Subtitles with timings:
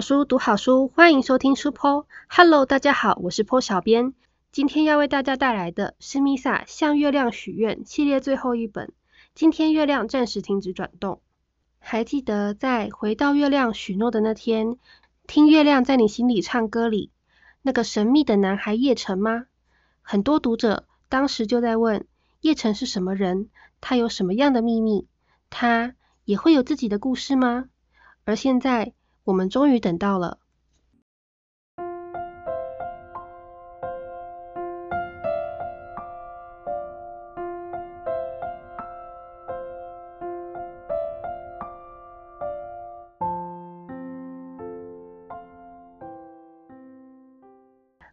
[0.00, 2.06] 好书，读好书，欢迎收听书坡。
[2.26, 4.14] Hello，大家好，我是坡小编。
[4.50, 8.94] 今天要为大家带来的是米萨向月亮许愿系列最后一本。
[9.34, 11.20] 今天月亮暂时停止转动。
[11.80, 14.78] 还记得在回到月亮许诺的那天，
[15.26, 17.10] 听月亮在你心里唱歌里，
[17.60, 19.44] 那个神秘的男孩叶晨吗？
[20.00, 22.06] 很多读者当时就在问，
[22.40, 23.50] 叶晨是什么人？
[23.82, 25.06] 他有什么样的秘密？
[25.50, 27.66] 他也会有自己的故事吗？
[28.24, 30.38] 而现在，我们终于等到了。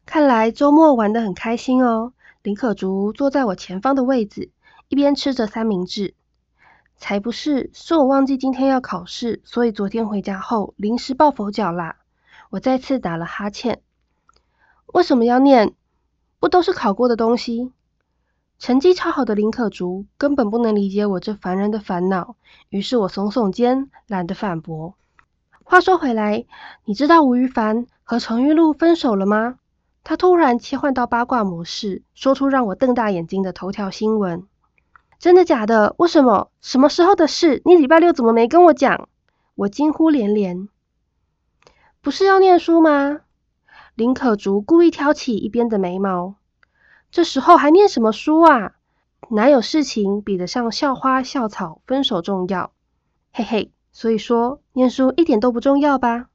[0.05, 2.13] 看来周末玩得很开心哦。
[2.41, 4.51] 林可竹坐在我前方的位置，
[4.87, 6.15] 一边吃着三明治。
[6.97, 11.97] 才不是，是我忘记今天要考试，所以昨天回家后临时抱佛脚啦。
[12.49, 13.81] 我再次打了哈欠。
[14.87, 15.73] 为什么要念？
[16.39, 17.71] 不都是考过的东西？
[18.57, 22.35] 成绩超好的林可竹根本不能理解我这烦人的烦恼，
[22.69, 24.95] 于是我耸耸肩，懒得反驳。
[25.63, 26.45] 话说回来，
[26.85, 29.59] 你知道吴亦凡和程玉露分手了吗？
[30.03, 34.47] 他突然切换到八卦模式，说出让我瞪大眼睛的头条新闻。
[35.19, 35.95] 真的假的？
[35.97, 36.51] 为什么？
[36.61, 37.61] 什么时候的事？
[37.65, 39.09] 你礼拜六怎么没跟我讲？
[39.55, 40.69] 我惊呼连连。
[42.01, 43.21] 不是要念书吗？
[43.95, 46.35] 林可竹故意挑起一边的眉毛。
[47.09, 48.73] 这时候还念什么书啊？
[49.31, 52.71] 哪有事情比得上校花校草分手重要？
[53.33, 56.27] 嘿嘿，所以说念书一点都不重要吧？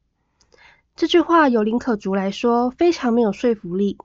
[0.97, 3.97] 这句话由林可竹来说非常没有说服力。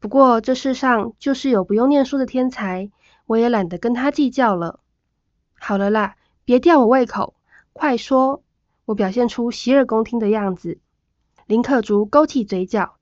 [0.00, 2.90] 不过这世上就是有不用念书的天才。
[3.26, 4.80] 我也懒得跟他计较了。
[5.58, 7.34] 好了啦，别吊我胃口，
[7.72, 8.42] 快说！
[8.84, 10.78] 我表现出洗耳恭听的样子。
[11.46, 12.94] 林可竹勾起嘴角，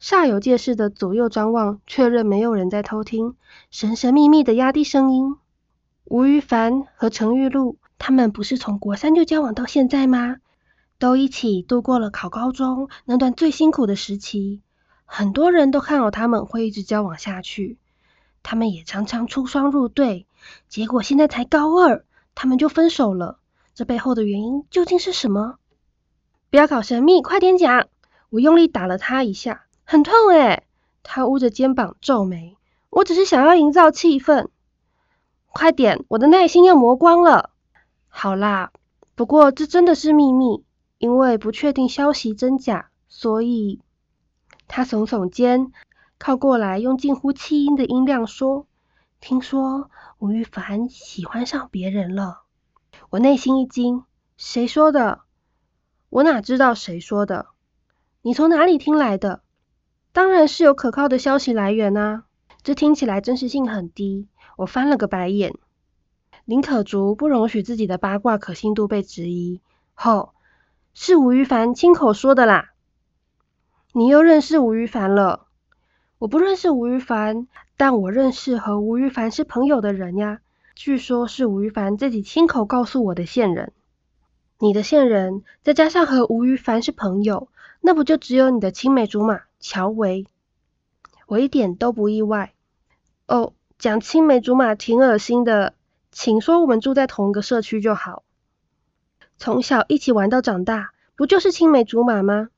[0.00, 3.36] 煞有介事的左右张望，确认没有人在偷听，
[3.70, 5.36] 神神秘秘的压低声音
[6.04, 10.36] ：“吴于凡和程玉露，他们不是从国三就交往到现在吗？
[10.98, 14.62] 都一起度过了考高中那段最辛苦的时期，
[15.04, 17.78] 很多人都看好他们会一直交往下去。”
[18.50, 20.26] 他们也常常出双入对，
[20.70, 23.38] 结果现在才高二，他们就分手了。
[23.74, 25.58] 这背后的原因究竟是什么？
[26.48, 27.88] 不要搞神秘，快点讲！
[28.30, 30.66] 我用力打了他一下，很痛诶。
[31.02, 32.56] 他捂着肩膀皱眉。
[32.88, 34.48] 我只是想要营造气氛。
[35.48, 37.50] 快点，我的耐心要磨光了。
[38.08, 38.72] 好啦，
[39.14, 40.64] 不过这真的是秘密，
[40.96, 43.82] 因为不确定消息真假，所以
[44.66, 45.70] 他耸耸肩。
[46.18, 48.66] 靠过来，用近乎气音的音量说
[49.20, 52.42] ：“听说吴亦凡喜欢上别人了。”
[53.10, 54.04] 我内心一惊
[54.36, 55.20] ：“谁说的？
[56.10, 57.46] 我哪知道谁说的？
[58.22, 59.42] 你从哪里听来的？
[60.12, 62.24] 当然是有可靠的消息来源啊！
[62.62, 64.28] 这听起来真实性很低。”
[64.58, 65.54] 我翻了个白眼。
[66.44, 69.60] 林可竹不容许自己的八卦可信度被质疑。
[69.94, 70.34] 吼，
[70.94, 72.70] 是吴亦凡亲口说的啦！
[73.92, 75.47] 你又认识吴亦凡了？
[76.18, 77.46] 我不认识吴亦凡，
[77.76, 80.40] 但我认识和吴亦凡是朋友的人呀。
[80.74, 83.72] 据说，是吴亦凡自己亲口告诉我的线人。
[84.58, 87.48] 你的线人，再加上和吴亦凡是朋友，
[87.80, 90.26] 那不就只有你的青梅竹马乔维？
[91.28, 92.52] 我一点都不意外。
[93.28, 95.74] 哦，讲青梅竹马挺恶心的，
[96.10, 98.24] 请说我们住在同一个社区就好。
[99.36, 102.48] 从小一起玩到长大，不就是青梅竹马吗？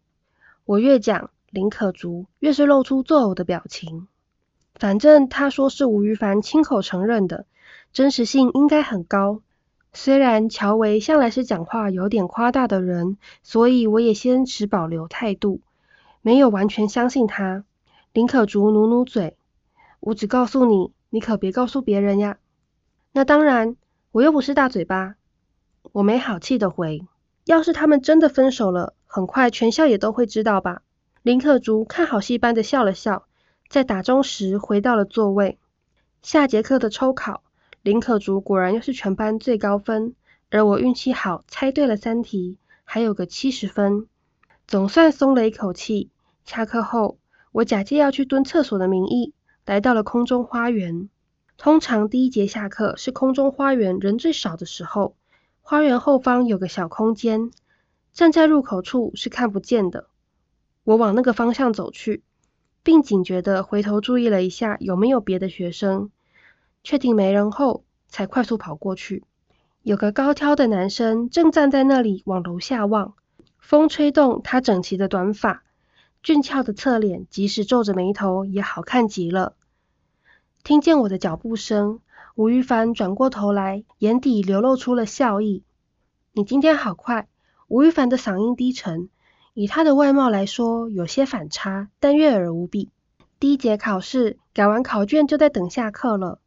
[0.65, 1.31] 我越讲。
[1.51, 4.07] 林可竹越是露出作呕的表情，
[4.77, 7.45] 反正他说是吴亦凡亲口承认的，
[7.93, 9.43] 真实性应该很高。
[9.93, 15.61] 虽然乔维向来是讲话有点夸大的人，所以我也先持保留态度，
[16.23, 17.65] 没有完全相信他。
[18.13, 19.37] 林可竹努努嘴，
[19.99, 22.39] 我只告诉你，你可别告诉别人呀。
[23.11, 23.75] 那当然，
[24.13, 25.17] 我又不是大嘴巴。
[25.91, 27.03] 我没好气的回，
[27.45, 30.83] 要是他们真的分手了，很快全校也都会知道吧。
[31.23, 33.27] 林可竹看好戏般的笑了笑，
[33.69, 35.59] 在打钟时回到了座位。
[36.23, 37.43] 下节课的抽考，
[37.83, 40.15] 林可竹果然又是全班最高分，
[40.49, 44.07] 而我运气好，猜对了三题，还有个七十分，
[44.67, 46.09] 总算松了一口气。
[46.47, 47.19] 下课后，
[47.53, 49.35] 我假借要去蹲厕所的名义，
[49.67, 51.11] 来到了空中花园。
[51.59, 55.15] 通常第一节下课是空中花园人最少的时候，
[55.61, 57.51] 花园后方有个小空间，
[58.15, 60.07] 站在入口处是看不见的。
[60.91, 62.25] 我往那个方向走去，
[62.83, 66.11] 并警觉地回头注意了一下有没有别的学生，
[66.83, 69.23] 确定没人后，才快速跑过去。
[69.85, 73.15] 有个高挑的男生正站在那里往楼下望，
[73.61, 75.63] 风吹动他整齐的短发，
[76.25, 79.55] 俊俏的侧脸，即使皱着眉头也好看极了。
[80.65, 82.01] 听见我的脚步声，
[82.35, 85.63] 吴玉凡转过头来，眼底流露出了笑意。
[86.33, 87.29] 你今天好快。
[87.69, 89.09] 吴玉凡的嗓音低沉，
[89.61, 92.89] 以他的外貌来说，有些反差，但悦耳无比。
[93.39, 96.39] 第一节考试改完考卷，就在等下课了。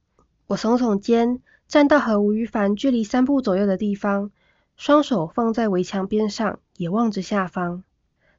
[0.48, 4.32] 我耸耸肩，站到和吴玉凡距离三步左右的地方，
[4.78, 7.84] 双手放在围墙边上，也望着下方。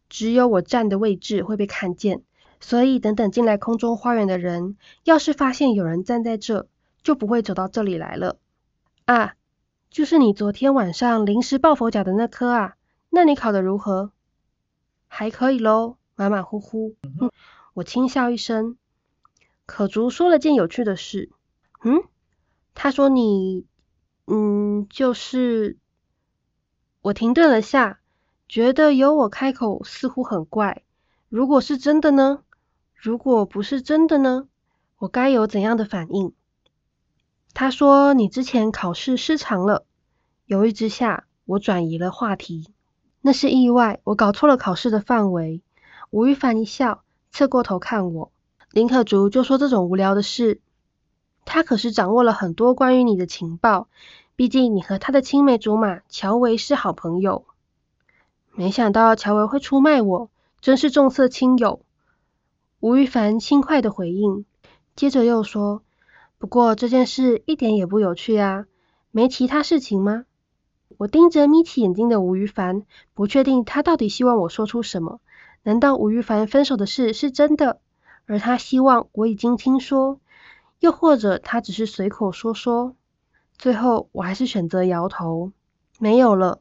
[0.09, 2.23] 只有我站的位置会被看见，
[2.59, 6.67] 所以等等进来空中花园的人，要是发现有人站在这，
[7.05, 8.39] 就不会走到这里来了。
[9.05, 9.35] 啊，
[9.89, 12.75] 就是你昨天晚上临时抱佛脚的那科啊？
[13.09, 14.11] 那你考得如何？
[15.17, 16.97] 还可以喽，马马虎虎。
[17.73, 18.77] 我轻笑一声。
[19.65, 21.31] 可竹说了件有趣的事。
[21.85, 22.03] 嗯？
[22.75, 23.65] 他说你……
[24.27, 25.79] 嗯，就是……
[27.01, 28.01] 我停顿了下，
[28.49, 30.83] 觉得由我开口似乎很怪。
[31.29, 32.43] 如果是真的呢？
[32.97, 34.49] 如果不是真的呢？
[34.99, 36.35] 我该有怎样的反应？
[37.53, 39.87] 他说你之前考试失常了。
[40.47, 42.74] 犹豫之下，我转移了话题。
[43.27, 45.63] 那是意外，我搞错了考试的范围。
[46.11, 47.03] 吴玉凡一笑。
[47.33, 48.31] 侧过头看我，
[48.71, 50.61] 林可竹就说这种无聊的事。
[51.47, 53.89] 他可是掌握了很多关于你的情报，
[54.37, 57.47] 毕竟你和他的青梅竹马乔维是好朋友。
[58.53, 60.29] 没想到乔维会出卖我，
[60.61, 61.81] 真是重色轻友。
[62.79, 64.45] 吴玉凡轻快的回应，
[64.95, 65.83] 接着又说
[66.37, 68.67] ：“不过这件事一点也不有趣啊，
[69.11, 70.27] 没其他事情吗？”
[70.99, 72.83] 我盯着眯起眼睛的吴玉凡，
[73.15, 75.21] 不确定他到底希望我说出什么。
[75.63, 77.81] 难道吴玉凡分手的事是真的，
[78.27, 80.21] 而他希望我已经听说？
[80.81, 82.95] 又或者他只是随口说说？
[83.57, 85.53] 最后我还是选择摇头，
[85.99, 86.61] 没有了，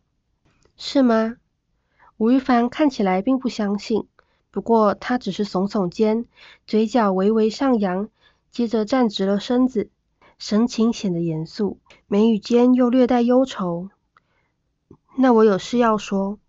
[0.78, 1.36] 是吗？
[2.18, 4.08] 吴玉凡看起来并不相信，
[4.52, 6.26] 不过他只是耸耸肩，
[6.66, 8.10] 嘴角微微上扬，
[8.52, 9.90] 接着站直了身子，
[10.38, 13.90] 神情显得严肃，眉宇间又略带忧愁。
[15.16, 16.40] 那我有事要说。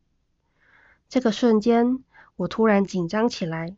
[1.09, 2.03] 这个瞬间。
[2.37, 3.77] 我突然紧张起来，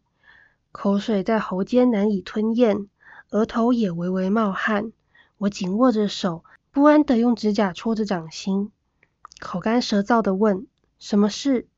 [0.73, 2.89] 口水在喉间难以吞咽，
[3.29, 4.93] 额头也微微冒汗。
[5.37, 8.73] 我紧握着手，不安地用指甲戳着掌心，
[9.41, 10.67] 口干舌燥地问
[10.99, 11.69] ：“什么事？”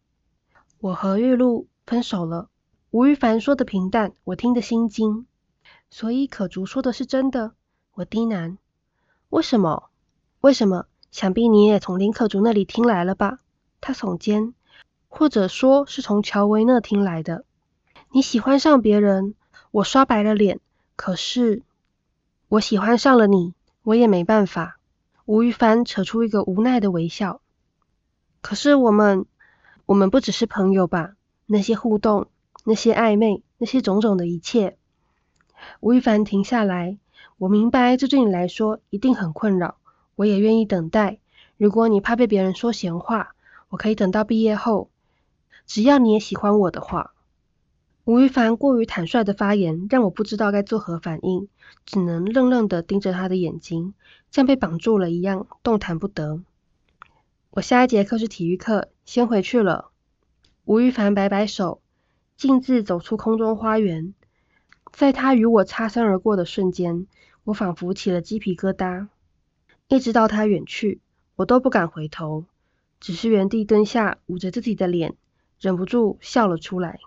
[0.78, 2.48] 我和玉露分手了。
[2.92, 5.26] 吴玉凡说的平淡，我听得心惊。
[5.90, 7.54] 所以可竹说的是真的？
[7.94, 8.58] 我低喃。
[9.30, 9.90] 为什么？
[10.40, 10.86] 为什么？
[11.10, 13.38] 想必你也从林可竹那里听来了吧？
[13.80, 14.54] 他耸肩。
[15.10, 17.44] 或者说是从乔维那听来的。
[18.12, 19.34] 你喜欢上别人，
[19.70, 20.60] 我刷白了脸。
[20.96, 21.62] 可是
[22.48, 24.78] 我喜欢上了你，我也没办法。
[25.24, 27.40] 吴亦凡扯出一个无奈的微笑。
[28.42, 29.24] 可是我们，
[29.86, 31.14] 我们不只是朋友吧？
[31.46, 32.26] 那些互动，
[32.64, 34.76] 那些暧昧，那些种种的一切。
[35.80, 36.98] 吴亦凡停下来。
[37.38, 39.77] 我明白这对你来说一定很困扰，
[40.18, 41.20] 我也愿意等待。
[41.56, 43.36] 如果你怕被别人说闲话，
[43.68, 44.90] 我可以等到毕业后。
[45.64, 47.12] 只要你也喜欢我的话，
[48.02, 51.48] 吴亦凡过于坦率的发言让我不知道该作何反应，
[51.86, 53.94] 只能愣愣的盯着他的眼睛，
[54.32, 56.40] 像被绑住了一样，动弹不得。
[57.50, 59.90] 我下一节课是体育课，先回去了。
[60.64, 61.80] 吴亦凡摆摆手，
[62.36, 64.14] 径自走出空中花园。
[64.92, 67.06] 在他与我擦身而过的瞬间，
[67.44, 69.06] 我仿佛起了鸡皮疙瘩。
[69.90, 71.00] 一直到他远去，
[71.34, 72.44] 我都不敢回头，
[73.00, 75.14] 只是原地蹲下，捂着自己的脸。
[75.58, 77.00] 忍不住笑了出来。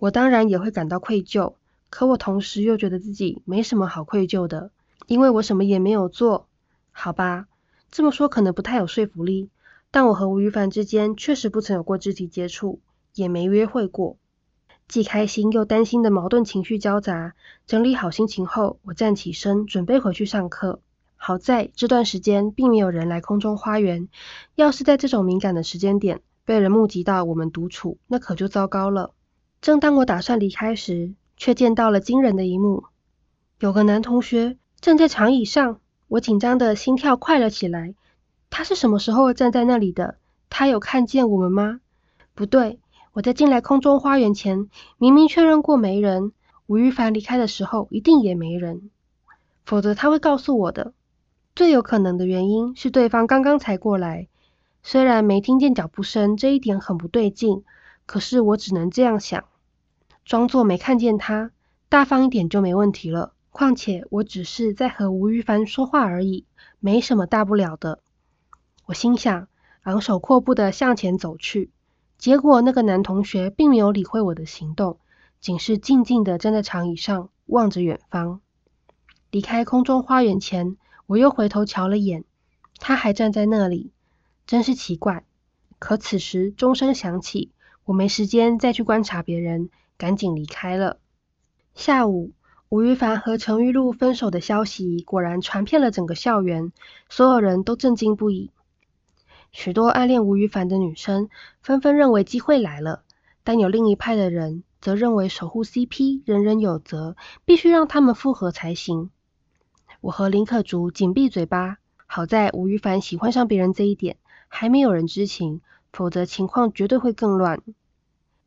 [0.00, 1.54] 我当然也会感到愧疚，
[1.90, 4.70] 可我同时又觉得自己没什么好愧疚的，
[5.06, 6.48] 因为我什么也没有做。
[6.92, 7.46] 好吧，
[7.90, 9.50] 这么说可能不太有说服力，
[9.90, 12.80] 但我和吴亦凡之间确实不曾有过肢体接触，
[13.14, 14.16] 也没约会过。
[14.88, 17.34] 既开心又担心的矛盾情绪交杂。
[17.66, 20.80] 整理好心情后，我站起身，准备回去上课。
[21.16, 24.08] 好在这段时间并没有人来空中花园，
[24.54, 29.12] 要是在这种敏感的时间点，被人目击到我们独处，那可就糟糕了。
[29.60, 32.84] 正当我打算离开时，却见到了惊人的一幕：
[33.58, 37.94] 有个男同学站在长椅上，我紧张的心跳快了起来。
[38.48, 40.18] 他是什么时候站在那里的？
[40.48, 41.80] 他有看见我们吗？
[42.34, 42.78] 不对，
[43.12, 46.32] 我在进来空中花园前，明明确认过没人。
[46.66, 48.90] 吴玉凡离开的时候，一定也没人，
[49.64, 50.92] 否则他会告诉我的。
[51.56, 54.28] 最有可能的原因是对方刚刚才过来。
[54.82, 57.64] 虽然没听见脚步声，这一点很不对劲，
[58.04, 59.42] 可是我只能这样想，
[60.26, 61.52] 装作没看见他，
[61.88, 63.32] 大方一点就没问题了。
[63.50, 66.44] 况且我只是在和吴玉凡说话而已，
[66.78, 68.00] 没什么大不了的。
[68.84, 69.48] 我心想，
[69.84, 71.70] 昂首阔步的向前走去，
[72.18, 74.98] 结果那个男同学并没有理会我的行动，
[75.40, 78.42] 仅是静静的站在长椅上望着远方。
[79.30, 82.24] 离开空中花园前，我又回头瞧了眼，
[82.78, 83.92] 他还站在那里，
[84.46, 85.24] 真是奇怪。
[85.78, 87.52] 可此时钟声响起，
[87.84, 90.98] 我没时间再去观察别人，赶紧离开了。
[91.74, 92.32] 下午，
[92.68, 96.72] 吴亦凡和陈玉露分手的消息果然传遍了整个校园，
[97.08, 98.50] 所有人都震惊不已。
[99.52, 101.28] 许多暗恋吴亦凡的女生
[101.62, 103.04] 纷纷认为机会来了，
[103.44, 109.10] 但有另一派的人则认为守护 CP 人人有责，必须让他们复合才行。
[110.06, 117.60] 我和林可竹紧闭嘴巴，好在吴亦凡喜欢上别人这一点还没有人知情，否则情况绝对会更乱。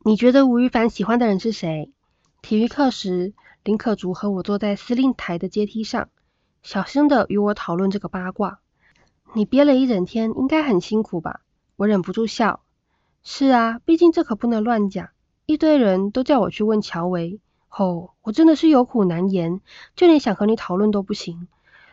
[0.02, 1.92] 你觉得吴亦凡喜欢的人是谁？
[2.40, 6.08] 体育课时，林可竹和我坐在司令台的阶梯上，
[6.62, 8.60] 小声的与我讨论这个八卦。
[9.34, 11.42] 你憋了一整天，应该很辛苦吧？
[11.76, 12.62] 我忍不住笑。
[13.22, 15.10] 是啊，毕竟这可不能乱讲，
[15.44, 17.38] 一堆人都叫我去问乔维。
[17.70, 19.60] 哦，我真的是有苦难言，
[19.96, 21.48] 就连想和你讨论都不行。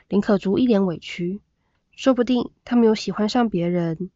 [0.10, 1.39] 林可竹一脸委屈，
[1.96, 4.10] 说不定他没有喜欢上别人，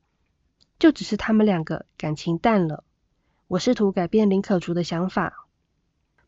[0.79, 2.83] 就只是他们两个感情淡了。
[3.47, 5.47] 我试图改变林可竹的想法，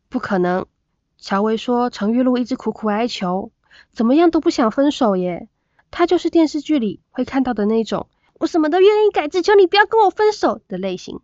[0.08, 0.66] 不可能。
[1.16, 3.50] 乔薇说程玉露一直苦苦哀求，
[3.92, 5.48] 怎么样都不想分手耶。
[5.90, 11.20] 她就是电视剧里会看到的那种，我什么都愿意改，只求你不要跟我分手的类型。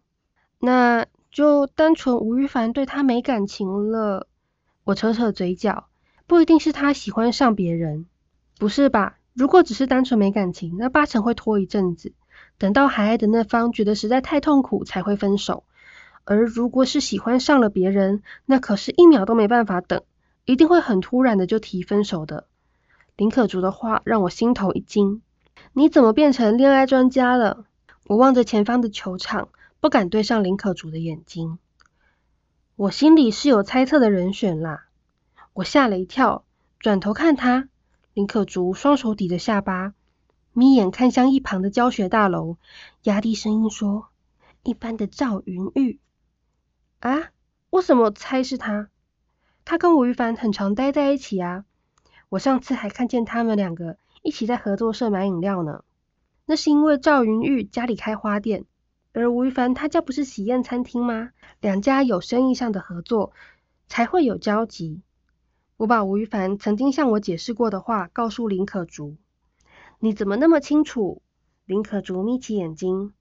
[0.58, 4.26] 那就单纯吴亦凡对他没感情了。
[4.84, 5.86] 我扯扯嘴角，
[6.26, 8.06] 不一定是他喜欢上别人，
[8.58, 9.18] 不是吧？
[9.32, 12.12] 如果只是单纯没感情，那八成会拖一阵子，
[12.58, 15.64] 等到还爱的那方觉得实在太痛苦才会分手。
[16.24, 20.02] 而如果是喜欢上了别人，那可是一秒都没办法等，
[20.44, 22.46] 一定会很突然的就提分手的。
[23.16, 25.22] 林可竹的话让我心头一惊。
[25.72, 27.64] 你怎么变成恋爱专家了？
[28.06, 29.48] 我望着前方的球场，
[29.80, 31.58] 不敢对上林可竹的眼睛。
[32.76, 34.86] 我心里是有猜测的人选啦。
[35.54, 36.44] 我吓了一跳，
[36.78, 37.68] 转头看他，
[38.12, 39.94] 林可竹双手抵着下巴，
[40.52, 42.58] 眯眼看向一旁的教学大楼，
[43.04, 44.08] 压低声音说
[44.62, 45.98] ：“一般的赵云玉。”
[47.00, 47.30] 啊？
[47.70, 48.88] 为什么猜是他？
[49.64, 51.64] 他跟吴亦凡很常待在一起啊。
[52.28, 55.84] 我上次还看见他们两个一起在合作社买饮料呢。
[56.44, 58.64] 那是因为赵云玉家里开花店，
[59.12, 61.30] 而吴亦凡他家不是喜宴餐厅吗？
[61.60, 63.32] 两家有生意上的合作，
[63.88, 65.02] 才会有交集。
[65.76, 69.16] 我把吴亦凡曾经向我解释过的话告诉林可竹。
[69.98, 71.22] 你怎么那么清楚？
[71.66, 73.12] 林可竹眯起眼睛。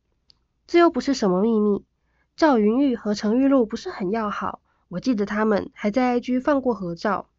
[0.68, 1.84] 这又不是什么秘密。
[2.36, 7.30] 赵云玉和程玉露不是很要好，我记得他们还在 IG 放过合照。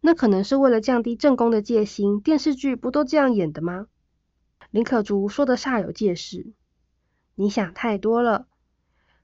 [0.00, 3.88] 那可能是为了降低正宫的戒心，电视剧不都这样演的吗？
[4.70, 6.52] 林可竹说的煞有介事。
[7.40, 8.48] 你想太多了。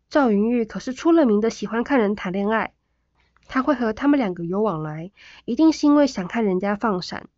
[0.08, 2.72] 赵云玉可是出了名的喜欢看人谈恋爱，
[3.48, 5.10] 他会和他们两个有往来，
[5.44, 7.28] 一定是因为想看人家放闪。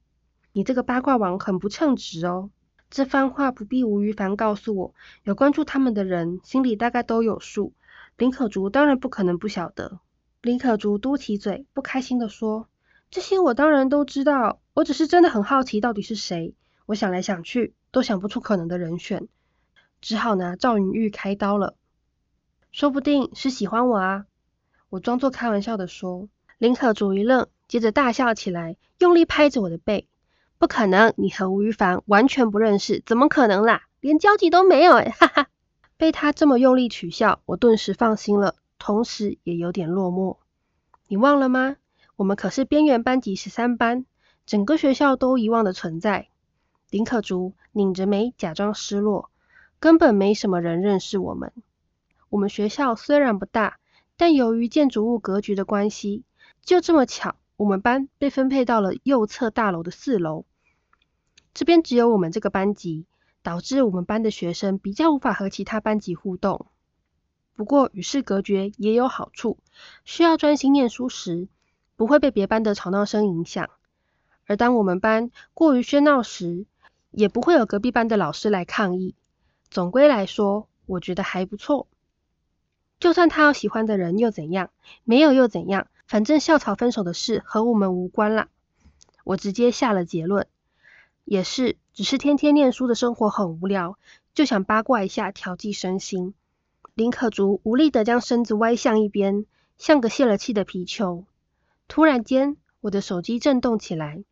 [0.52, 2.50] 你这个八卦王很不称职哦。
[2.90, 7.72] 这番话不必吴于凡告诉我，有关注他们的人心里大概都有数。
[8.18, 10.00] 林可竹当然不可能不晓得。
[10.42, 12.68] 林可竹嘟起嘴，不开心的说。
[13.10, 16.54] 这些我当然都知道，我只是真的很好奇到底是谁。
[16.84, 19.26] 我想来想去，都想不出可能的人选，
[20.06, 21.74] 只好拿赵云玉开刀了。
[22.70, 24.26] 说不定是喜欢我啊！
[24.88, 26.28] 我装作开玩笑的说。
[26.58, 30.06] 林可竹一愣，接着大笑起来，用力拍着我的背。
[30.58, 33.88] 不可能，你和吴亦凡完全不认识，怎么可能啦？
[33.98, 35.48] 连交集都没有哎，哈哈！
[35.96, 40.36] 被他这么用力取笑，我顿时放心了，同时也有点落寞。
[41.08, 41.74] 你忘了吗？
[42.14, 44.06] 我们可是边缘班级十三班，
[44.46, 46.28] 整个学校都遗忘的存在。
[46.90, 49.30] 林可竹拧着眉，假装失落，
[49.78, 51.52] 根本没什么人认识我们。
[52.28, 53.78] 我们学校虽然不大，
[54.16, 56.24] 但由于建筑物格局的关系，
[56.62, 60.44] 就这么巧，我们班被分配到了右侧大楼的四楼。
[61.54, 63.06] 这边只有我们这个班级，
[63.42, 66.66] 导致我们班的学生比较无法和其他班级互动。
[67.54, 69.58] 不过与世隔绝也有好处，
[70.04, 71.48] 需要专心念书时。
[71.98, 73.70] 不会被别班的吵闹声影响，
[74.44, 76.66] 而当我们班过于喧闹时，
[77.10, 79.14] 也不会有隔壁班的老师来抗议。
[79.70, 81.86] 总归来说，我觉得还不错。
[82.98, 84.70] 就算他有喜欢的人又怎样？
[85.04, 85.88] 没有又怎样？
[86.06, 88.48] 反正校草分手的事和我们无关啦。
[89.24, 90.46] 我直接下了结论。
[91.24, 93.98] 也是，只是天天念书的生活很无聊，
[94.32, 96.34] 就想八卦一下调剂身心。
[96.94, 99.44] 林可竹无力的将身子歪向一边，
[99.76, 101.24] 像个泄了气的皮球。
[101.88, 104.24] 突然间，我的手机震动起来。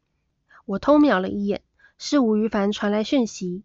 [0.64, 1.60] 我偷瞄了一眼，
[1.98, 3.64] 是吴于凡传来讯息，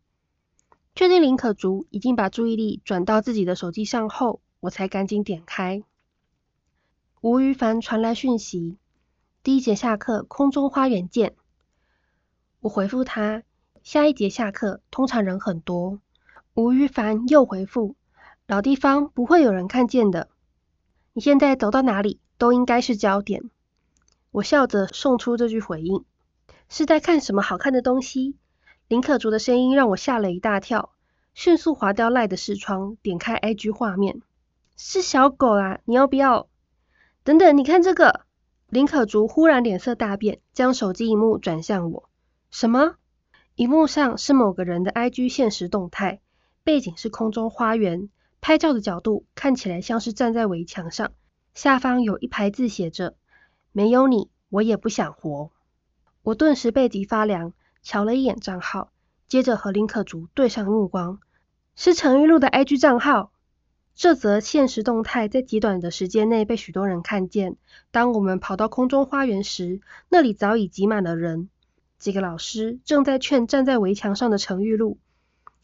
[0.99, 5.81] 确定林可竹已经把注意力转到自己的手机上后，我才赶紧点开。
[7.21, 8.77] 吴于凡传来讯息：
[9.41, 11.35] 第一节下课，空中花园见。
[12.59, 13.43] 我回复他：
[13.81, 16.01] 下一节下课，通常人很多。
[16.53, 17.95] 吴于凡又回复：
[18.45, 20.27] 老地方不会有人看见的。
[21.13, 23.49] 你现在走到哪里都应该是焦点。
[24.31, 26.03] 我笑着送出这句回应：
[26.67, 28.35] 是在看什么好看的东西？
[28.89, 30.93] 林可竹的声音让我吓了一大跳，
[31.35, 34.23] 迅速划掉赖的视窗，点开 IG 画面。
[34.75, 36.47] 是小狗啊，你要不要？
[37.23, 38.21] 等等，你看这个。
[38.67, 42.09] 林可竹忽然脸色大变，将手机荧幕转向我。
[42.49, 42.95] 什么？
[43.53, 46.19] 荧幕上是某个人的 IG 现实动态，
[46.63, 48.09] 背景是空中花园，
[48.41, 51.11] 拍照的角度看起来像是站在围墙上，
[51.53, 53.15] 下方有一排字写着
[53.71, 55.51] ：“没有你，我也不想活。”
[56.23, 58.91] 我顿时背脊发凉，瞧了一眼账号，
[59.27, 61.19] 接着和林可竹对上目光，
[61.75, 63.31] 是陈玉露的 IG 账号。
[63.95, 67.57] 这则现实动态在极短的时间内被许多人看见。
[67.91, 71.49] 当我们跑到空中花园时，那里早已挤满了人。
[71.97, 74.97] 几个老师正在劝站在围墙上的程玉露，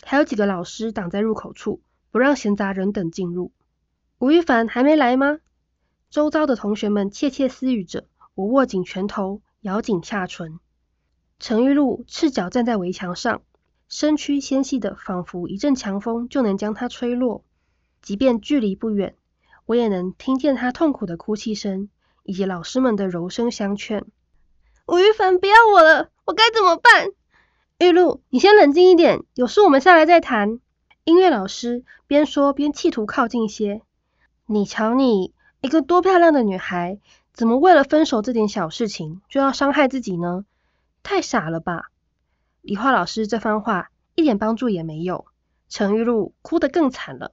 [0.03, 1.79] 还有几个老师挡在入口处，
[2.11, 3.51] 不让闲杂人等进入。
[4.17, 5.39] 吴亦凡还没来吗？
[6.09, 8.05] 周遭的同学们窃窃私语着。
[8.33, 10.59] 我握紧拳头，咬紧下唇。
[11.37, 13.41] 程玉露赤脚站在围墙上，
[13.89, 17.43] 身躯纤细的，仿佛一阵强风就能将她吹落。
[18.01, 19.15] 即便距离不远，
[19.65, 21.89] 我也能听见她痛苦的哭泣声，
[22.23, 24.05] 以及老师们的柔声相劝。
[24.87, 27.09] 吴玉凡，不要我了，我该怎么办？
[27.79, 30.59] 玉露，你先冷静一点，有事我们下来再谈。
[31.03, 33.81] 音乐老师边说边企图靠近些。
[34.45, 36.99] 你瞧你，一个多漂亮的女孩，
[37.33, 40.45] 怎么为了分手这点小事情就要伤害自己呢？
[41.05, 41.91] 太傻了吧！
[42.61, 45.27] 理化老师这番话一点帮助也没有，
[45.69, 47.31] 陈玉露哭得更惨了。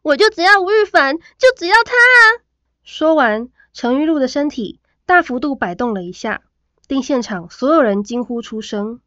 [0.00, 2.40] 我就只要吴玉凡，就只要他啊！
[2.82, 6.44] 说完，程玉露的身体大幅度摆动了一下，
[6.88, 9.00] 令现场所有人惊呼出声：“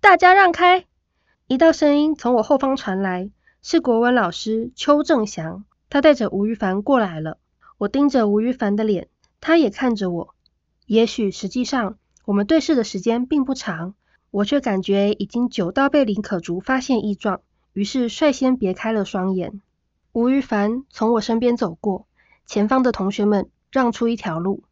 [0.00, 0.86] 大家让开！”
[1.46, 7.36] 一道声音从我后方传来，是国文老师邱正祥，他带着吴玉凡过来了。
[7.76, 9.08] 我盯着吴玉凡的脸，
[9.42, 10.34] 他也看着我。
[10.86, 13.94] 也许实际上我们对视的时间并不长，
[14.30, 17.42] 我却感觉已经久到被林可竹发现异状，
[17.74, 19.60] 于是率先别开了双眼。
[20.12, 22.06] 吴于凡从我身边走过，
[22.46, 24.64] 前方的同学们让出一条路。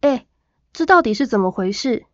[0.00, 0.26] 哎，
[0.72, 2.04] 这到底是怎么回事？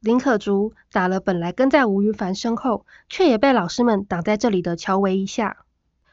[0.00, 5.58] 林可竹打了本来跟在吴于凡身后，却也被老师们挡在这里的乔维一下。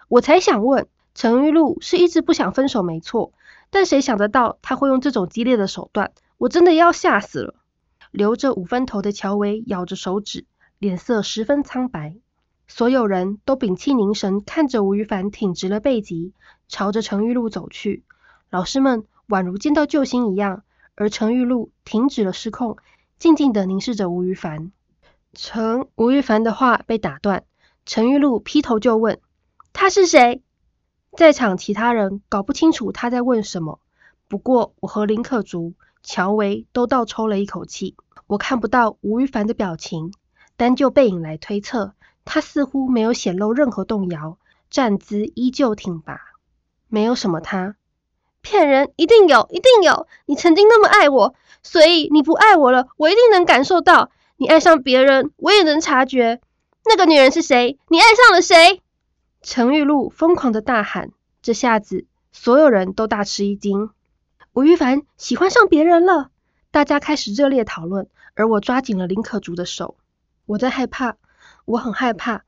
[0.10, 3.32] 我才想问，陈玉露是一直不想分手没错，
[3.70, 6.12] 但谁想得到他会用这种激烈的手段？
[6.38, 7.56] 我真的要吓死了。
[8.14, 10.46] 留着五分头的乔维咬着手指，
[10.78, 12.16] 脸色十分苍白。
[12.68, 16.32] 所有人都屏气凝神，看着吴于凡挺直了背脊，
[16.68, 18.04] 朝着程玉露走去。
[18.52, 20.62] 老师们宛如见到救星一样，
[20.94, 22.78] 而程玉露停止了失控，
[23.18, 24.72] 静静地凝视着吴于凡。
[25.34, 27.46] 程吴于凡的话被打断，
[27.84, 29.20] 程玉露劈头就问
[29.74, 30.44] ：“他是谁？”
[31.18, 33.80] 在场其他人搞不清楚他在问什么，
[34.28, 35.74] 不过我和林可竹、
[36.04, 37.96] 乔维都倒抽了一口气。
[38.28, 40.14] 我看不到吴亦凡的表情，
[40.58, 41.94] 单就背影来推测。
[42.26, 44.38] 他似乎没有显露任何动摇，
[44.70, 46.20] 站姿依旧挺拔，
[46.88, 47.42] 没有什么。
[47.42, 47.76] 他
[48.42, 50.08] 骗人，一定有，一定有。
[50.26, 54.10] 你曾经那么爱我，所以你不爱我了，我一定能感受到。
[54.38, 56.42] 你爱上别人，我也能察觉。
[56.86, 57.78] 那个女人是谁？
[57.88, 58.82] 你爱上了谁？
[59.42, 61.12] 程玉露疯狂的大喊，
[61.42, 63.90] 这下子所有人都大吃一惊。
[64.54, 66.30] 吴亦凡喜欢上别人了，
[66.70, 69.98] 大家开始热烈讨论，而我抓紧了林可竹的手，
[70.46, 71.18] 我在害怕。
[71.66, 72.44] 我很害怕，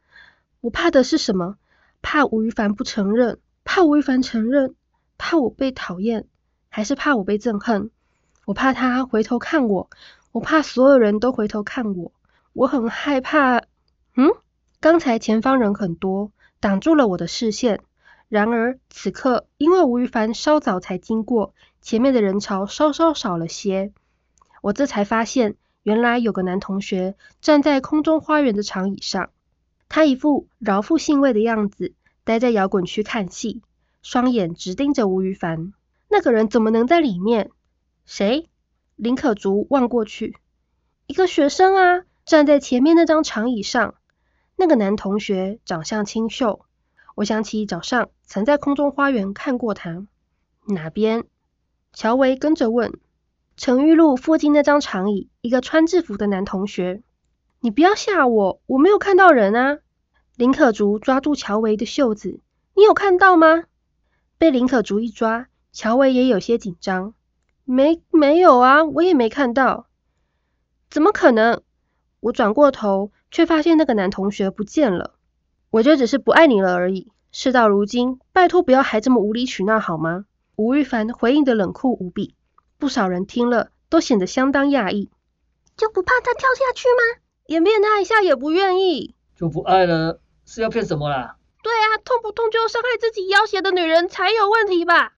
[0.61, 1.57] 我怕的是什么？
[2.03, 4.75] 怕吴亦凡不承认，怕吴亦凡承认，
[5.17, 6.27] 怕我被讨厌，
[6.69, 7.89] 还是怕我被憎恨？
[8.45, 9.89] 我怕他回头看我，
[10.31, 12.11] 我怕所有人都回头看我，
[12.53, 13.63] 我很害怕。
[14.15, 14.29] 嗯，
[14.79, 17.81] 刚才前方人很多，挡住了我的视线。
[18.29, 23.93] 然而此刻，因为吴亦凡稍早才经过，前面的人潮稍稍少了些，
[24.61, 25.55] 我这才发现。
[25.83, 29.29] 原来有个男同学站在空中花园的长椅上，
[29.87, 33.61] 他一副饶富兴味的样子，待在摇滚区看戏，
[34.01, 35.73] 双眼直盯着吴于凡。
[36.09, 37.51] 那个人怎么能在里面？
[38.03, 38.49] 谁？
[38.95, 40.37] 林可竹望过去，
[41.05, 43.93] 一个学生啊，站在前面那张长椅上。
[44.55, 46.64] 那个男同学长相清秀，
[47.15, 50.05] 我想起早上曾在空中花园看过他。
[50.67, 51.23] 哪边？
[51.93, 52.99] 乔维跟着问。
[53.55, 57.01] 程玉露附近那张长椅，一个穿制服的男同学。
[57.61, 59.77] 你不要吓我，我没有看到人啊。
[60.35, 62.41] 林可竹抓住乔维的袖子
[62.75, 63.63] ：“你有看到吗？”
[64.37, 67.13] 被林可竹一抓，乔维也有些紧张。
[67.63, 69.87] 没没有啊，我也没看到。
[70.89, 71.61] 怎么可能？
[72.19, 75.15] 我转过头，却发现那个男同学不见了。
[75.75, 77.11] 我就只是不爱你了而已。
[77.33, 80.23] 事到如今，拜托不要还这么无理取闹好吗？
[80.55, 82.33] 吴玉凡回应的冷酷无比，
[82.77, 85.09] 不少人听了都显得相当讶异。
[85.75, 87.19] 就不怕他跳下去吗？
[87.47, 89.15] 演变他一下也不愿意。
[89.35, 91.35] 就不爱了，是要骗什么啦？
[91.61, 95.11] 对啊，痛不痛就伤害自己要挟的女人才有问题吧？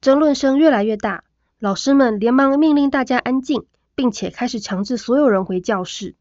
[0.00, 1.22] 争论声越来越大，
[1.60, 6.16] 老师们连忙命令大家安静，并且开始强制所有人回教室。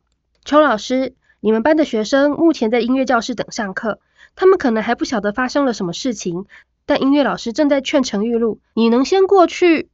[0.45, 3.99] 邱老师，你们班的学生目前在音乐教室等上课，
[4.33, 6.45] 他们可能还不晓得发生了什么事情，
[6.85, 9.89] 但音乐老师正在劝陈玉露，你能先过去？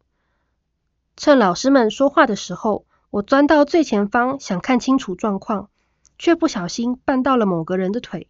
[1.18, 5.72] 趁老师们说话的时候，我钻到最前方，想看清楚状况，
[6.20, 8.28] 却不小心绊到了某个人的腿。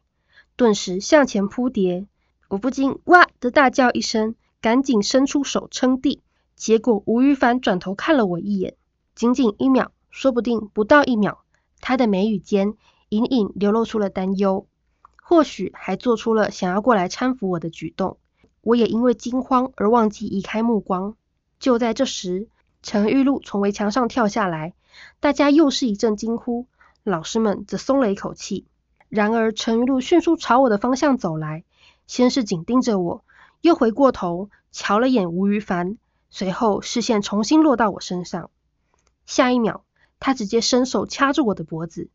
[0.56, 2.08] 顿时向前扑跌，
[2.48, 6.22] 我不禁哇的大叫一声，赶紧伸出手撑地。
[6.56, 8.76] 结果吴于凡转头看了我一眼，
[9.14, 11.44] 仅仅一秒，说不定不到一秒，
[11.82, 12.76] 他的眉宇间
[13.10, 14.68] 隐隐流露出了担忧，
[15.16, 18.18] 或许还做出了想要过来搀扶我的举动。
[18.62, 21.16] 我也因为惊慌而忘记移开目光。
[21.60, 22.48] 就在这时，
[22.84, 24.74] 陈玉露从围墙上跳下来，
[25.20, 26.68] 大家又是一阵惊呼，
[27.04, 28.66] 老师们则松了一口气。
[29.08, 31.64] 然而，陈玉露迅速朝我的方向走来，
[32.06, 33.24] 先是紧盯着我，
[33.62, 35.98] 又回过头瞧了眼吴于凡，
[36.30, 38.52] 随后视线重新落到我身上。
[39.26, 39.84] 下一秒，
[40.20, 42.10] 他直接伸手掐住我的脖子：“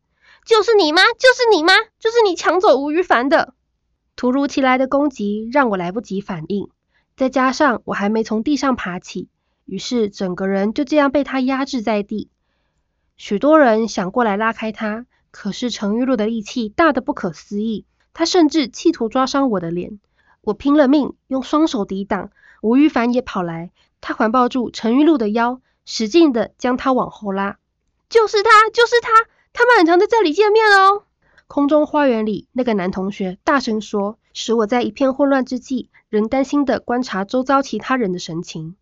[0.45, 1.01] 就是你吗？
[1.19, 1.73] 就是你吗？
[1.99, 3.53] 就是你抢走吴于凡的！”
[4.15, 6.69] 突如其来的攻击让我来不及反应，
[7.17, 9.27] 再加上我还没从地上爬起，
[9.65, 12.29] 于是整个人就这样被他压制在地。
[13.17, 15.05] 许多人想过来拉开他。
[15.37, 19.99] 可是程玉露的力气大得不可思议，他甚至企图抓伤我的脸。
[20.39, 22.29] 我拼了命用双手抵挡，
[22.61, 27.57] 吴于凡也跑来，他环抱住程玉露的腰，使劲的将她往后拉。
[28.07, 29.09] 就是他，就是他，
[29.55, 31.05] 他们很常在这里见面哦。
[31.47, 38.75] 空中花园里，那个男同学大声说，使我在一片混乱之际，仍担心的观察周遭其他人的神情。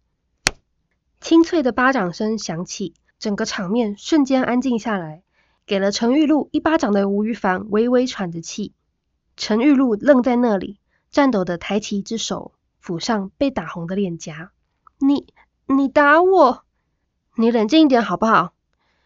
[1.21, 5.21] 清脆的巴掌声响起，整个场面瞬间安静下来。
[5.67, 8.73] 给了陈玉露一巴掌的吴于凡微微喘着气，
[9.37, 10.79] 陈玉露愣在那里，
[11.11, 12.51] 颤抖的抬起一只手
[12.83, 14.51] 抚上被打红的脸颊。
[14.97, 15.27] 你
[15.67, 16.63] 你打我，
[17.37, 18.53] 你冷静一点好不好？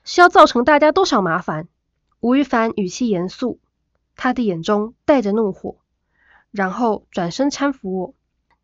[0.10, 1.68] 是要造成大家多少麻烦？
[2.22, 3.60] 吴亦凡语气严肃，
[4.16, 5.80] 他的眼中带着怒火，
[6.50, 8.14] 然后转身搀扶我。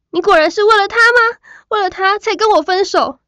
[0.10, 1.38] 你果然是为了他吗？
[1.67, 3.19] 为了他才跟我分手？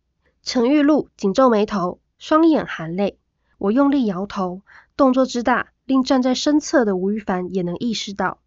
[0.44, 3.20] 陈玉露紧皱眉头，双眼含泪。
[3.58, 4.62] 我用力摇头，
[4.96, 8.38] 动作之大，令站在身侧的吴亦凡也能意识到。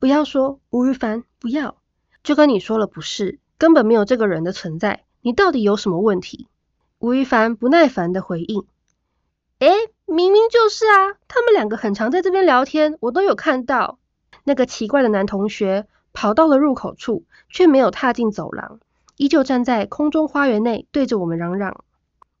[0.00, 1.76] 不要说吴亦凡，不要，
[2.24, 5.04] 就跟你说了不是，根本没有这个人的存在。
[5.20, 6.48] 你到底有什么问题？
[6.98, 8.64] 吴亦凡不耐烦的回应
[9.62, 14.00] ：“诶，明明就是啊，他们两个很常在这边聊天，我都有看到。”
[14.42, 18.80] 那个奇怪的男同学跑到了入口处，却没有踏进走廊，
[19.16, 21.84] 依旧站在空中花园内，对着我们嚷嚷：“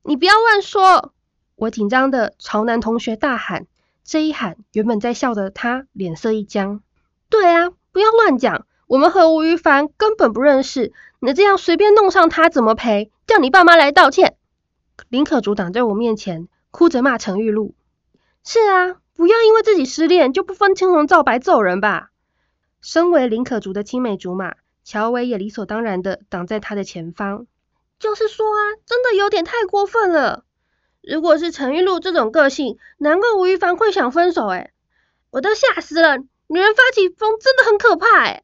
[0.02, 1.12] 你不要乱说！”
[1.54, 3.68] 我紧张的朝男同学大喊，
[4.02, 6.80] 这一喊，原本在笑的他脸色一僵。
[7.28, 13.12] 对啊，不要乱讲，我们和吴于凡根本不认识，你这样随便弄上他怎么赔？
[13.28, 14.34] 叫你爸妈来道歉。
[15.08, 17.76] 林可竹挡在我面前，哭着骂陈玉露。
[18.42, 22.10] 是啊，不要因为自己失恋就不分青红皂白揍人吧。
[22.80, 27.46] 身为林可竹的青梅竹马，乔伟也理所当然的挡在他的前方。
[28.00, 30.44] 就是说啊，真的有点太过分了。
[31.02, 34.48] 如果是陈玉露这种个性，难怪吴亦凡会想分手。
[34.48, 34.72] 哎，
[35.30, 36.18] 我都吓死了！
[36.48, 38.24] 女人发起疯真的很可怕。
[38.24, 38.42] 哎，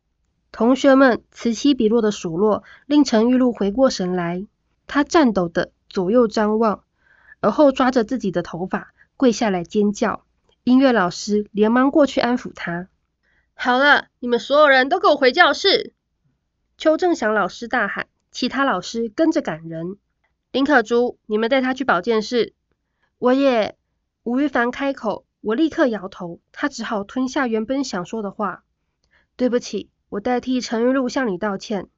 [0.53, 4.47] 同学们此起彼落的数落，令陈玉露回过神来。
[4.87, 6.85] 她颤抖的左右张望，
[7.40, 10.24] 而后抓着自己的头发跪下来尖叫。
[10.64, 12.88] 音乐老师连忙过去安抚他。
[13.55, 15.94] 好了，你们所有人都给我回教室！
[16.77, 19.96] 邱正祥老师大喊，其他老师跟着赶人。
[20.53, 22.55] 林可珠，你们带他去保健室。
[23.18, 23.77] 我也。
[24.24, 28.62] 吴玉凡开口，我立刻摇头，他只好吞下原本想说的话。
[29.37, 31.88] 对不起，我代替陈玉露向你道歉。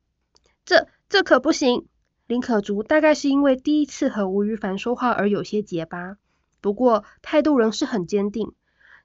[0.64, 1.88] 这这可不行。
[2.30, 6.16] 林可竹大概是因为第一次和吴玉凡说话而有些结巴，
[6.60, 8.52] 不过态度仍是很坚定。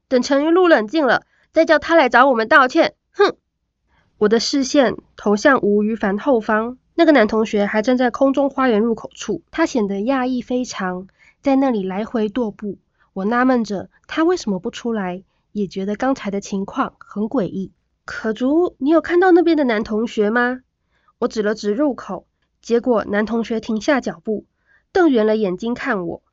[0.07, 2.93] 等陈玉露冷静了，再叫他来找我们道歉。
[3.11, 3.35] 哼！
[4.19, 6.77] 我的视线投向吴于凡后方。
[6.93, 11.07] 那个男同学还站在空中花园入口处，他显得讶异非常，
[11.41, 12.77] 在那里来回踱步。
[13.13, 17.71] 我纳闷着他为什么不出来，也觉得刚才的情况很诡异。
[18.05, 20.59] 可竹，你有看到那边的男同学吗？
[21.17, 22.27] 我指了指入口，
[22.65, 24.47] 结果男同学停下脚步，
[24.91, 26.23] 瞪圆了眼睛看我。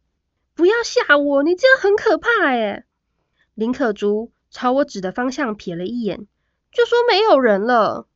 [0.54, 2.86] 不要吓我，你这样很可怕哎！
[3.52, 6.26] 林可竹朝我指的方向瞥了一眼，
[6.72, 8.06] 就说没有人了。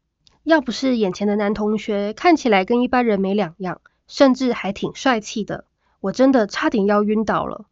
[0.45, 5.67] 要不是眼前的男同学看起来跟一般人没两样，甚至还挺帅气的，
[6.01, 7.67] 我真的差点要晕倒了。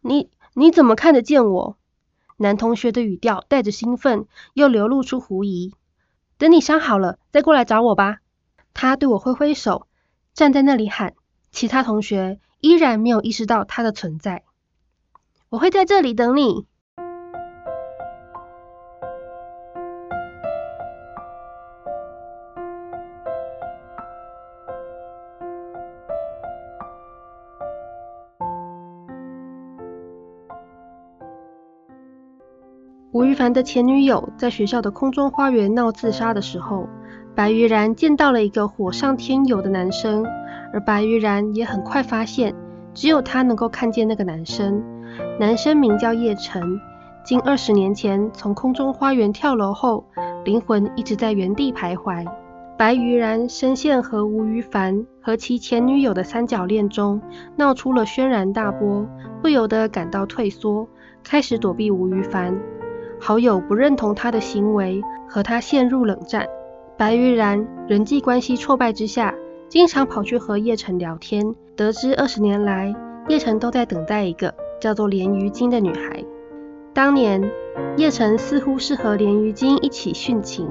[0.00, 1.76] 你你怎么看得见我？
[2.36, 5.74] 男同学的语调带着兴奋，又流露出狐疑。
[6.38, 8.18] 等你伤好了再过来找我吧。
[8.78, 9.86] 他对我挥挥手，
[10.34, 11.14] 站在那里喊。
[11.50, 14.42] 其他同学依然没有意识到他的存在。
[15.48, 16.66] 我会在这里等你。
[33.10, 36.86] 吴亦凡的前女友在学校的空中花园闹自杀的时候，
[37.36, 40.24] 白玉然见到了一个火上添油的男生，
[40.72, 42.54] 而白玉然也很快发现，
[42.94, 44.82] 只有他能够看见那个男生。
[45.38, 46.80] 男生名叫叶晨，
[47.22, 50.02] 近二十年前从空中花园跳楼后，
[50.46, 52.24] 灵魂一直在原地徘徊。
[52.78, 57.20] 白玉然深陷和吴亦凡和其前女友的三角恋中，
[57.54, 59.06] 闹出了轩然大波，
[59.42, 60.88] 不由得感到退缩，
[61.22, 62.58] 开始躲避吴亦凡。
[63.20, 66.46] 好友不认同他的行为，和他陷入冷战。
[66.98, 69.34] 白玉然人际关系挫败之下，
[69.68, 71.54] 经常跑去和叶晨聊天。
[71.76, 72.94] 得知二十年来，
[73.28, 76.24] 叶晨都在等待一个叫做连于金的女孩。
[76.94, 77.42] 当年，
[77.98, 80.66] 叶晨似乎是和连于金一起殉情。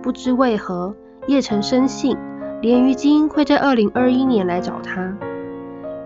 [0.00, 2.16] 不知为何，叶晨深信
[2.62, 5.14] 连于金会在二零二一年来找他。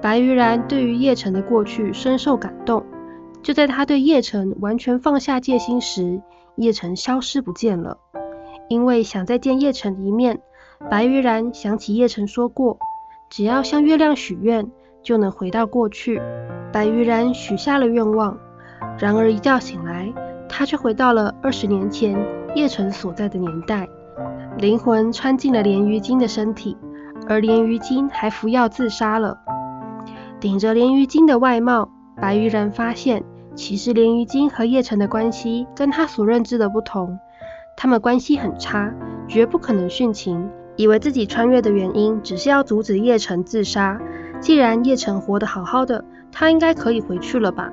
[0.01, 2.85] 白玉然对于叶晨的过去深受感动。
[3.45, 6.21] 就在他对叶晨完全放下戒心时，
[6.57, 7.99] 叶晨消失不见了。
[8.69, 10.41] 因为想再见叶辰一面，
[10.91, 12.79] 白玉然想起叶晨说过，
[13.29, 14.71] 只要向月亮许愿，
[15.03, 16.21] 就能回到过去。
[16.73, 18.39] 白玉然许下了愿望，
[18.99, 20.13] 然而一觉醒来，
[20.49, 22.17] 他却回到了二十年前
[22.55, 23.89] 叶晨所在的年代。
[24.59, 26.77] 灵魂穿进了连于金的身体，
[27.27, 29.39] 而连于金还服药自杀了。
[30.41, 33.23] 顶着连于金的外貌，白玉然发现。
[33.55, 37.19] 其实连于金和叶晨的关系跟他所认知的不同，
[37.77, 38.93] 他们关系很差，
[39.29, 40.51] 绝不可能殉情。
[40.77, 44.01] 以为自己穿越的原因只是要阻止叶晨自杀，
[44.41, 47.71] 既然叶晨活得好好的，他应该可以回去了吧？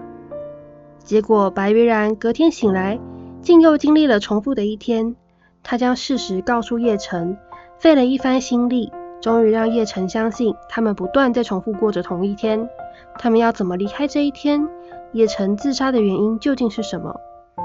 [0.98, 3.00] 结果白玉然隔天醒来，
[3.42, 5.16] 竟又经历了重复的一天。
[5.64, 7.38] 他将事实告诉叶晨，
[7.78, 12.70] 费了一番心力，终于让叶晨相信他们不断在重复过着同一天。
[13.18, 14.68] 他们要怎么离开这一天？
[15.14, 17.16] 叶晨自杀的原因究竟是什么？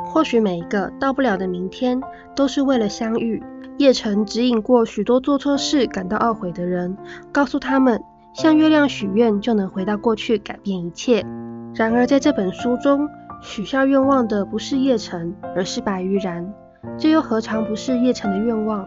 [0.07, 2.01] 或许每一个到不了的明天，
[2.37, 3.43] 都是为了相遇。
[3.79, 6.97] 叶晨指引过许多做错事感到懊悔的人，
[7.33, 8.01] 告诉他们
[8.33, 11.27] 向月亮许愿就能回到过去，改变一切。
[11.75, 13.09] 然而在这本书中，
[13.43, 16.55] 许下愿望的不是叶晨，而是白玉然。
[16.97, 18.87] 这又何尝不是叶晨的愿望？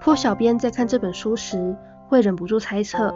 [0.00, 1.76] 坡小编在看这本书时，
[2.08, 3.14] 会忍不住猜测。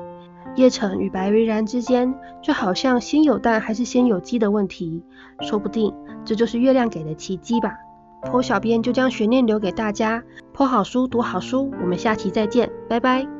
[0.56, 5.02] 叶辰与白微然之间，就好像先有蛋还是先有鸡的问题，
[5.40, 7.74] 说不定这就是月亮给的奇迹吧。
[8.22, 13.39] 坡小编就将悬念留给大家，坡好书读好书，我们下期再见，拜拜。